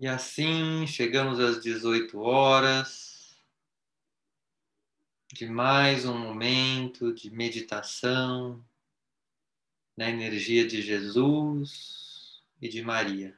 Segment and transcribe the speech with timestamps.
[0.00, 3.36] E assim chegamos às 18 horas
[5.32, 8.64] de mais um momento de meditação
[9.96, 13.36] na energia de Jesus e de Maria.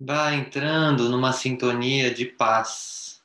[0.00, 3.22] Vá entrando numa sintonia de paz,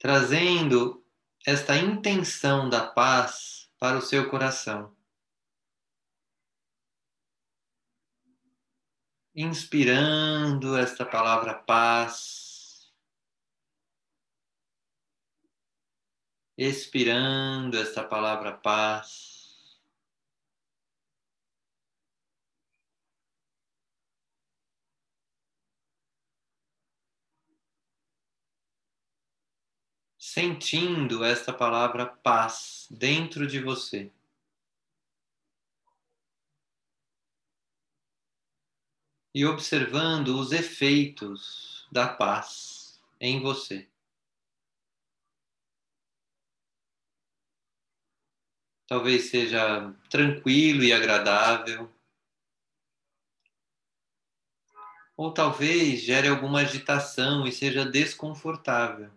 [0.00, 1.06] trazendo
[1.46, 4.94] esta intenção da paz para o seu coração.
[9.34, 12.92] Inspirando esta palavra paz,
[16.56, 19.31] expirando esta palavra paz.
[30.32, 34.10] Sentindo esta palavra paz dentro de você.
[39.34, 43.86] E observando os efeitos da paz em você.
[48.86, 51.92] Talvez seja tranquilo e agradável.
[55.14, 59.10] Ou talvez gere alguma agitação e seja desconfortável.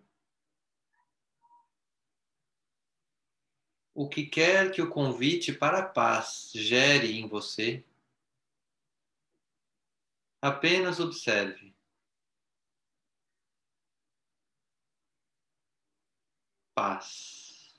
[3.96, 7.84] O que quer que o convite para a paz gere em você,
[10.42, 11.74] apenas observe.
[16.76, 17.73] Paz.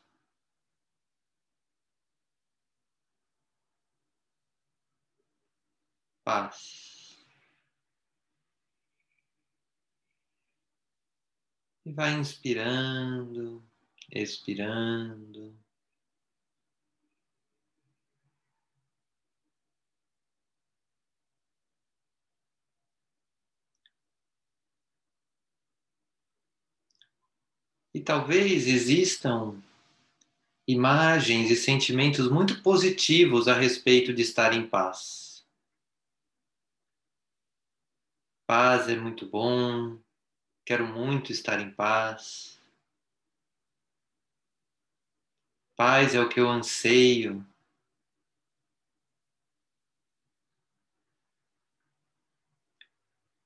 [6.25, 7.25] Paz.
[11.85, 13.63] E vai inspirando,
[14.11, 15.66] expirando.
[27.97, 29.59] E talvez existam
[30.69, 35.47] imagens e sentimentos muito positivos a respeito de estar em paz.
[38.47, 39.99] Paz é muito bom,
[40.63, 42.61] quero muito estar em paz.
[45.75, 47.43] Paz é o que eu anseio.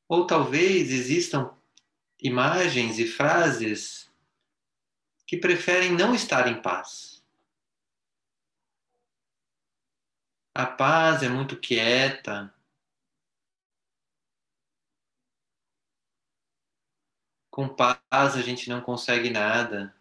[0.09, 1.57] Ou talvez existam
[2.21, 4.10] imagens e frases
[5.31, 7.25] que preferem não estar em paz.
[10.53, 12.53] A paz é muito quieta.
[17.49, 19.95] Com paz a gente não consegue nada.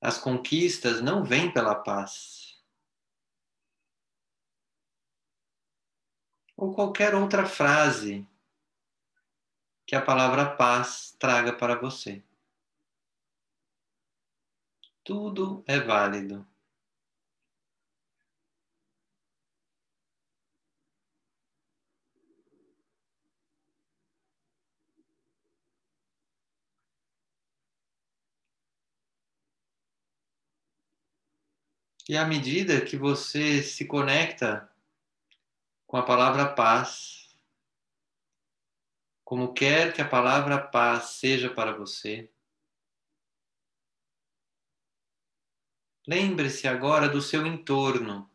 [0.00, 2.43] As conquistas não vêm pela paz.
[6.56, 8.26] Ou qualquer outra frase
[9.86, 12.22] que a palavra paz traga para você.
[15.02, 16.46] Tudo é válido.
[32.08, 34.70] E à medida que você se conecta
[35.94, 37.38] com a palavra paz,
[39.22, 42.28] como quer que a palavra paz seja para você.
[46.04, 48.28] Lembre-se agora do seu entorno,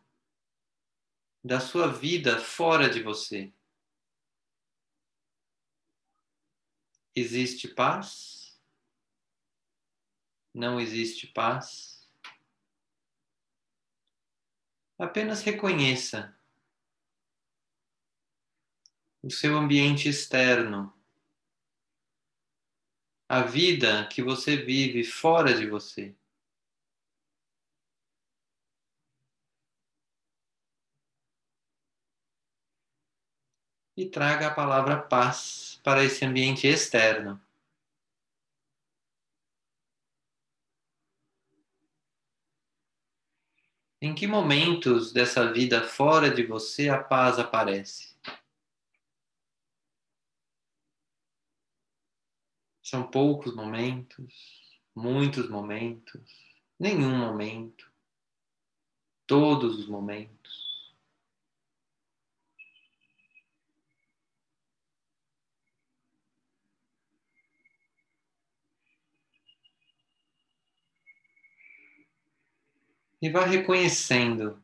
[1.44, 3.54] da sua vida fora de você.
[7.14, 8.58] Existe paz?
[10.54, 12.10] Não existe paz?
[14.98, 16.39] Apenas reconheça
[19.22, 20.94] o seu ambiente externo,
[23.28, 26.16] a vida que você vive fora de você.
[33.96, 37.40] E traga a palavra paz para esse ambiente externo.
[44.02, 48.19] Em que momentos dessa vida fora de você a paz aparece?
[52.90, 54.34] São poucos momentos,
[54.96, 56.22] muitos momentos,
[56.80, 57.88] nenhum momento,
[59.28, 60.70] todos os momentos.
[73.22, 74.64] e vá reconhecendo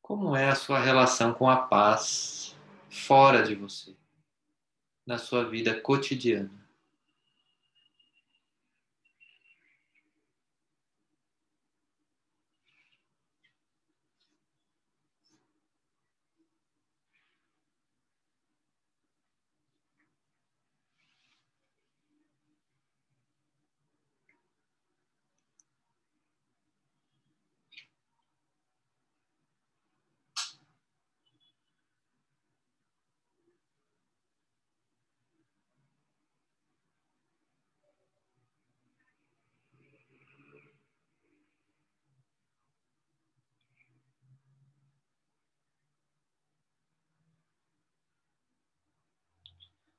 [0.00, 2.56] como é a sua relação com a paz
[2.88, 3.94] fora de você
[5.08, 6.50] na sua vida cotidiana.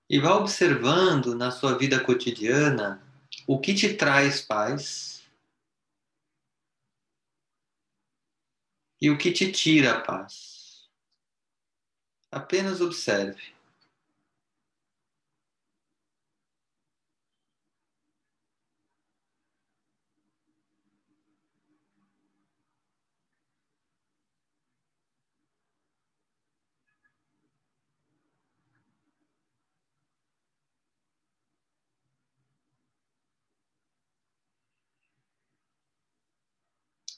[0.09, 2.99] E vá observando na sua vida cotidiana
[3.45, 5.23] o que te traz paz
[8.99, 10.89] e o que te tira paz.
[12.31, 13.58] Apenas observe.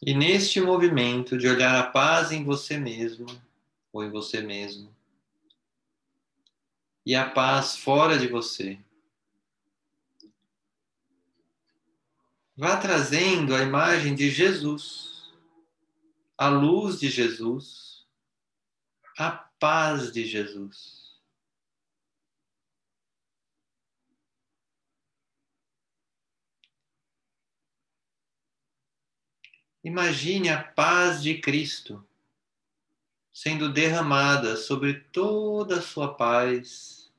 [0.02, 3.28] E neste movimento de olhar a paz em você mesmo
[3.94, 4.92] ou em você mesmo
[7.06, 8.80] e a paz fora de você,
[12.56, 15.32] vá trazendo a imagem de Jesus,
[16.38, 18.06] a luz de Jesus,
[19.18, 21.01] a paz de Jesus.
[29.84, 32.06] Imagine a paz de Cristo
[33.34, 37.12] sendo derramada sobre toda a sua paz,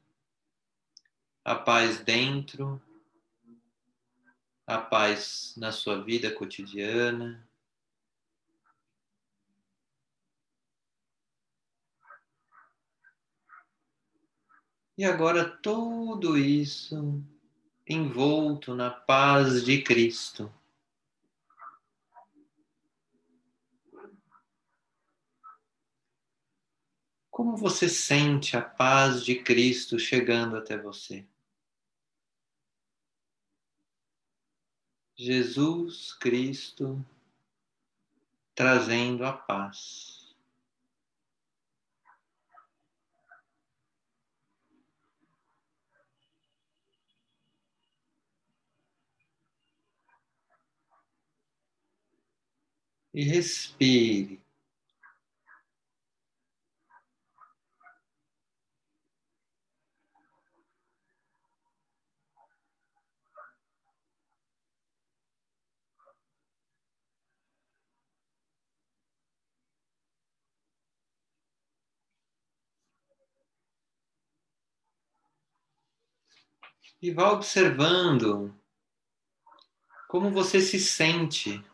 [1.45, 2.81] a paz dentro,
[4.65, 7.45] a paz na sua vida cotidiana.
[14.97, 17.21] E agora tudo isso
[17.89, 20.53] envolto na paz de Cristo.
[27.33, 31.27] Como você sente a paz de Cristo chegando até você?
[35.17, 37.03] Jesus Cristo
[38.55, 40.37] trazendo a paz.
[53.15, 54.42] E respire.
[77.01, 78.55] E vá observando
[80.09, 81.65] como você se sente.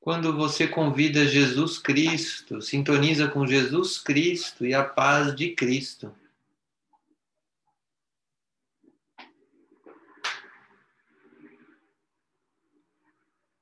[0.00, 6.14] Quando você convida Jesus Cristo, sintoniza com Jesus Cristo e a paz de Cristo.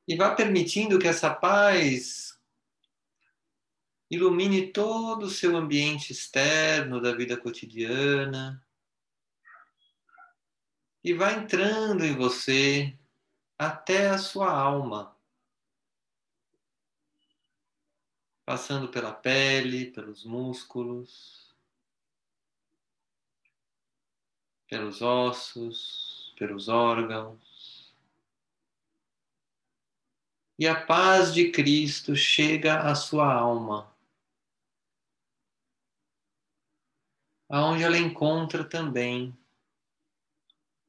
[0.06, 2.31] E vá permitindo que essa paz
[4.12, 8.62] ilumine todo o seu ambiente externo da vida cotidiana
[11.02, 12.94] e vá entrando em você
[13.58, 15.16] até a sua alma,
[18.44, 21.50] passando pela pele, pelos músculos,
[24.68, 27.94] pelos ossos, pelos órgãos.
[30.58, 33.91] E a paz de Cristo chega à sua alma.
[37.52, 39.36] Aonde ela encontra também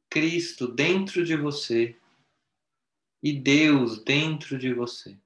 [0.10, 2.00] Cristo dentro de você
[3.22, 5.20] e Deus dentro de você.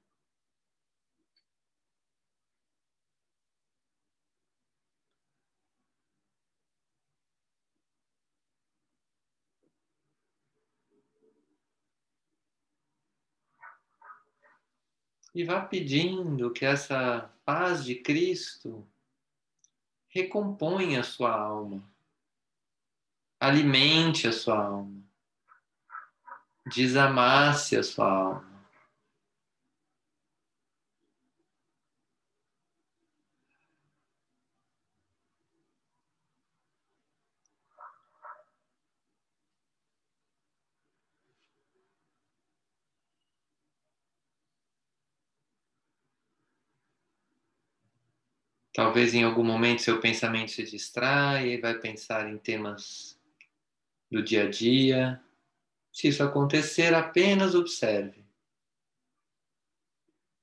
[15.32, 18.84] E vá pedindo que essa paz de Cristo
[20.08, 21.82] recompõe a sua alma.
[23.40, 25.00] alimente a sua alma,
[26.66, 28.57] desamasse a sua alma.
[48.78, 53.18] Talvez em algum momento seu pensamento se distraia e vai pensar em temas
[54.08, 55.20] do dia a dia.
[55.92, 58.24] Se isso acontecer, apenas observe.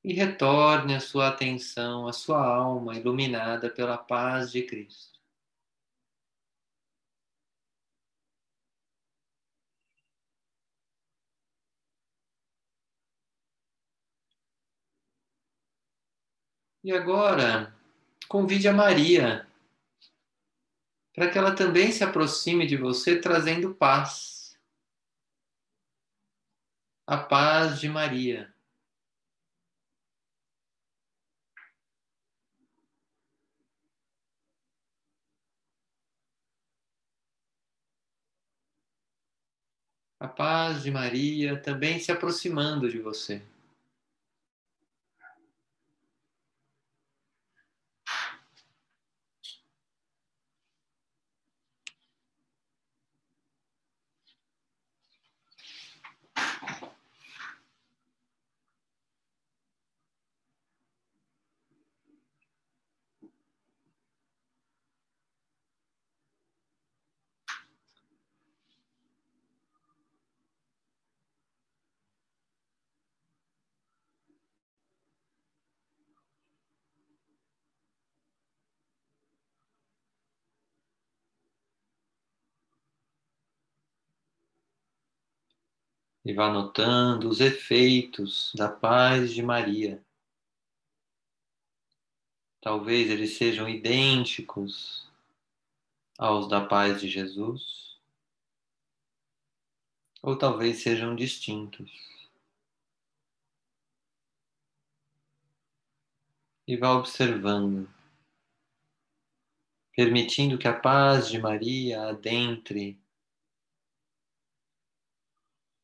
[0.03, 5.17] E retorne a sua atenção, a sua alma iluminada pela paz de Cristo.
[16.83, 17.73] E agora,
[18.27, 19.47] Convide a Maria
[21.15, 24.59] para que ela também se aproxime de você trazendo paz.
[27.07, 28.53] A paz de Maria.
[40.19, 43.41] A paz de Maria também se aproximando de você.
[86.25, 90.03] E vá notando os efeitos da paz de Maria.
[92.59, 95.07] Talvez eles sejam idênticos
[96.17, 97.99] aos da paz de Jesus,
[100.23, 101.91] ou talvez sejam distintos.
[106.67, 107.87] E vá observando,
[109.95, 112.99] permitindo que a paz de Maria adentre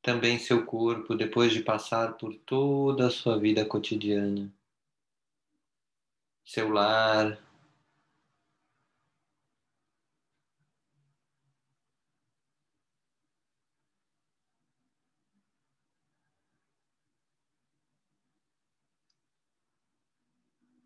[0.01, 4.51] também seu corpo depois de passar por toda a sua vida cotidiana.
[6.45, 7.39] Seu lar,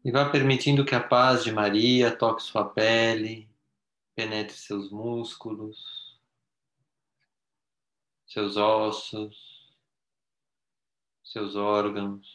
[0.06, 3.50] E vá permitindo que a paz de Maria toque sua pele,
[4.16, 6.05] penetre seus músculos
[8.36, 9.74] seus ossos,
[11.24, 12.28] seus órgãos.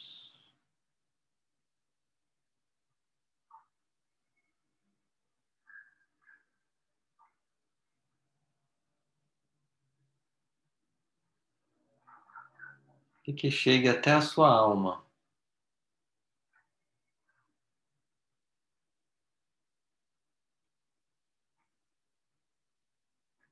[13.27, 15.05] E que chegue até a sua alma.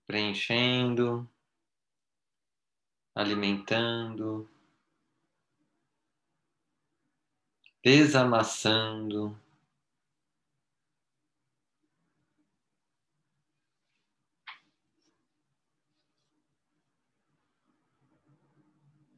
[0.08, 1.30] Preenchendo
[3.14, 4.50] alimentando,
[7.84, 9.40] desamassando.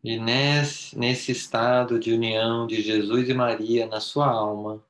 [0.03, 4.83] E nesse, nesse estado de união de Jesus e Maria na sua alma,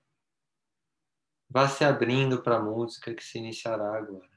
[1.50, 4.31] vá se abrindo para a música que se iniciará agora.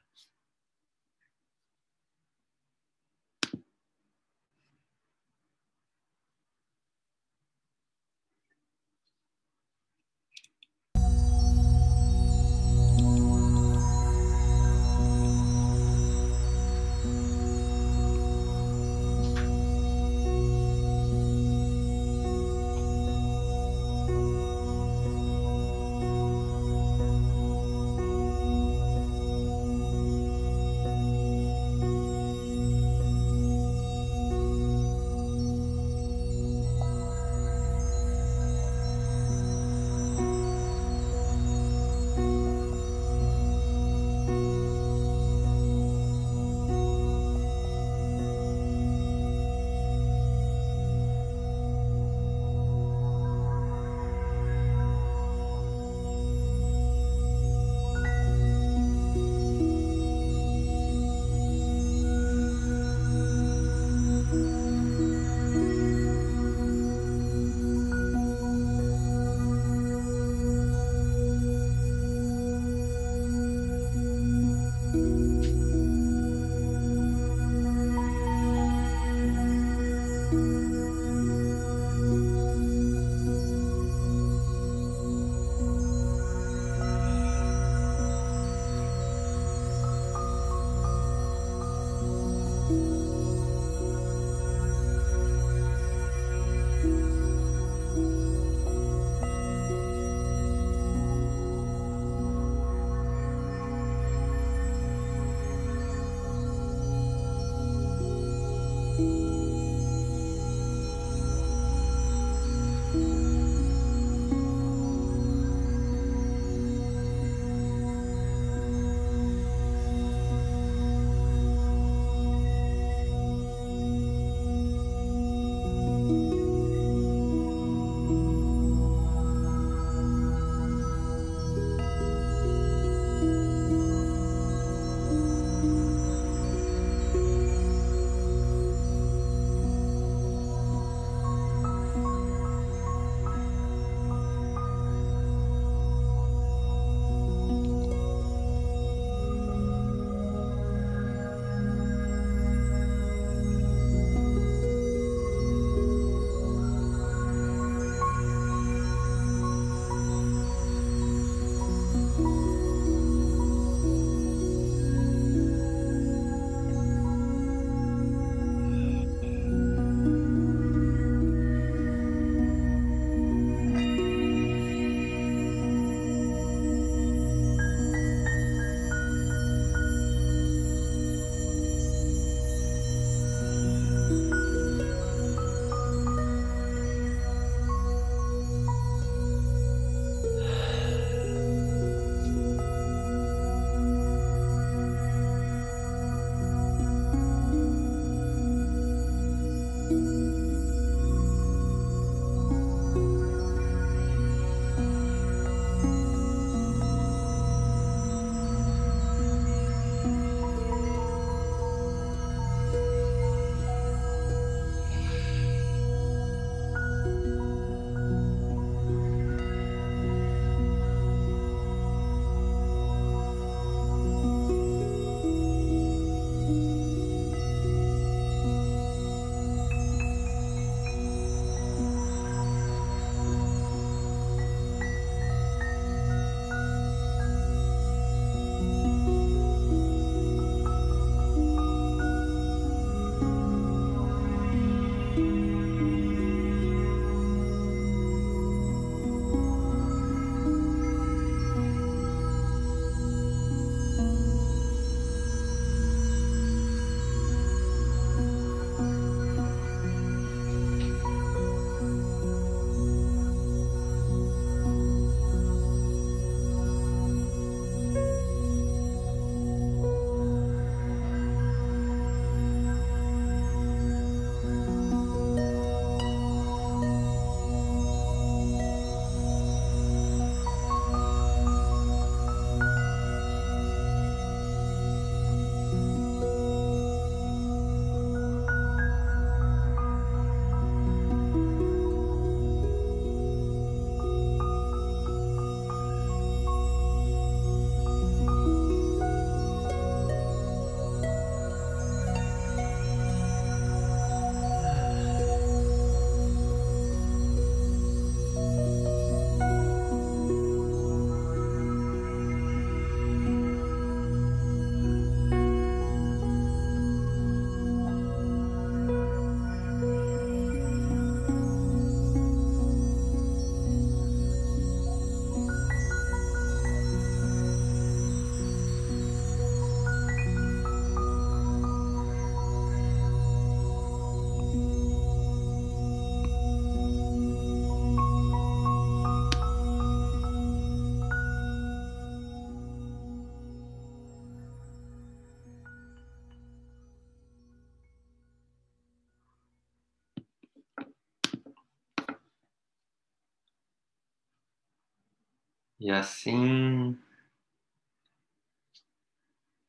[355.79, 356.97] E assim,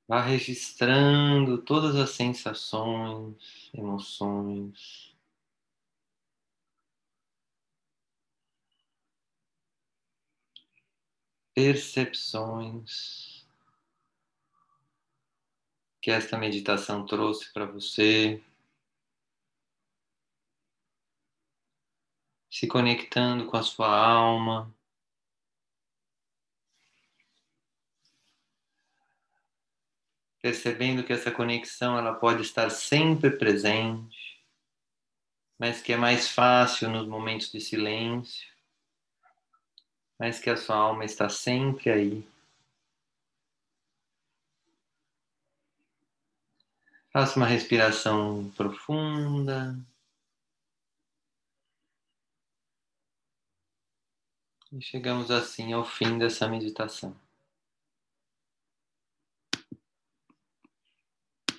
[0.08, 5.14] vá registrando todas as sensações, emoções.
[11.54, 13.46] Percepções
[16.00, 18.40] que esta meditação trouxe para você.
[22.50, 24.75] Se conectando com a sua alma.
[30.46, 34.40] Percebendo que essa conexão ela pode estar sempre presente,
[35.58, 38.46] mas que é mais fácil nos momentos de silêncio,
[40.16, 42.28] mas que a sua alma está sempre aí.
[47.12, 49.76] Faça uma respiração profunda.
[54.70, 57.25] E chegamos assim ao fim dessa meditação.